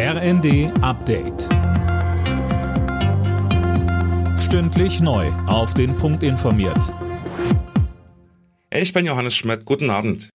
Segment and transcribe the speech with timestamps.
[0.00, 1.48] RND Update.
[4.38, 5.26] Stündlich neu.
[5.48, 6.94] Auf den Punkt informiert.
[8.72, 9.64] Ich bin Johannes Schmidt.
[9.64, 10.30] Guten Abend.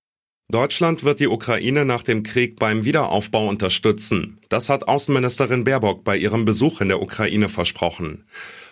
[0.51, 4.41] Deutschland wird die Ukraine nach dem Krieg beim Wiederaufbau unterstützen.
[4.49, 8.25] Das hat Außenministerin Baerbock bei ihrem Besuch in der Ukraine versprochen.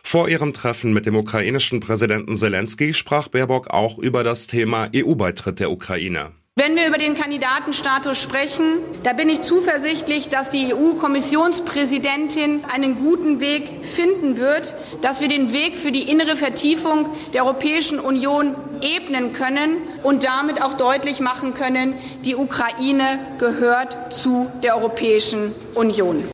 [0.04, 5.62] Vor ihrem Treffen mit dem ukrainischen Präsidenten Zelensky sprach Baerbock auch über das Thema EU-Beitritt
[5.62, 6.34] der Ukraine.
[6.58, 13.40] Wenn wir über den Kandidatenstatus sprechen, da bin ich zuversichtlich, dass die EU-Kommissionspräsidentin einen guten
[13.40, 19.34] Weg finden wird, dass wir den Weg für die innere Vertiefung der Europäischen Union ebnen
[19.34, 21.96] können und damit auch deutlich machen können,
[22.26, 26.32] die Ukraine gehört zu der Europäischen Union.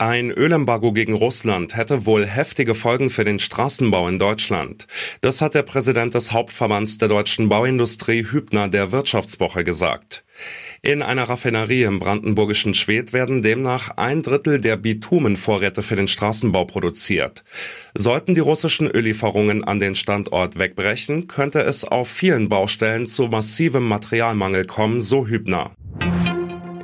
[0.00, 4.86] Ein Ölembargo gegen Russland hätte wohl heftige Folgen für den Straßenbau in Deutschland.
[5.22, 10.24] Das hat der Präsident des Hauptverbands der deutschen Bauindustrie Hübner der Wirtschaftswoche gesagt.
[10.82, 16.64] In einer Raffinerie im brandenburgischen Schwedt werden demnach ein Drittel der Bitumenvorräte für den Straßenbau
[16.64, 17.42] produziert.
[17.94, 23.88] Sollten die russischen Öllieferungen an den Standort wegbrechen, könnte es auf vielen Baustellen zu massivem
[23.88, 25.72] Materialmangel kommen, so Hübner.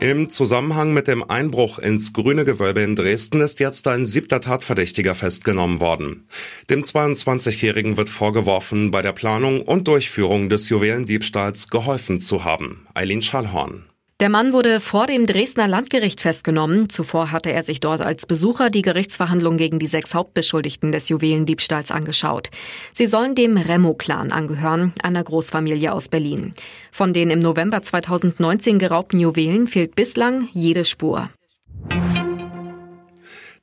[0.05, 5.14] Im Zusammenhang mit dem Einbruch ins Grüne Gewölbe in Dresden ist jetzt ein siebter Tatverdächtiger
[5.14, 6.28] festgenommen worden.
[6.69, 12.84] Dem 22-Jährigen wird vorgeworfen, bei der Planung und Durchführung des Juwelendiebstahls geholfen zu haben.
[12.92, 13.84] Eileen Schallhorn.
[14.20, 16.89] Der Mann wurde vor dem Dresdner Landgericht festgenommen.
[16.89, 21.91] Zuvor hatte er sich dort als Besucher die Gerichtsverhandlung gegen die sechs Hauptbeschuldigten des Juwelendiebstahls
[21.91, 22.51] angeschaut.
[22.93, 26.55] Sie sollen dem Remo-Clan angehören, einer Großfamilie aus Berlin.
[26.93, 31.31] Von den im November 2019 geraubten Juwelen fehlt bislang jede Spur.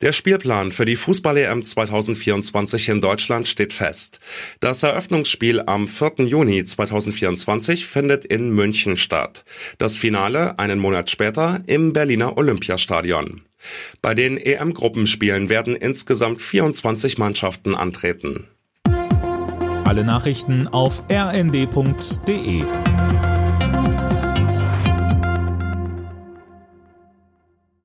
[0.02, 4.18] Der Spielplan für die Fußball-EM 2024 in Deutschland steht fest.
[4.58, 6.26] Das Eröffnungsspiel am 4.
[6.26, 9.44] Juni 2024 findet in München statt.
[9.78, 13.42] Das Finale einen Monat später im Berliner Olympiastadion.
[14.02, 18.48] Bei den EM-Gruppenspielen werden insgesamt 24 Mannschaften antreten.
[19.84, 22.64] Alle Nachrichten auf rnd.de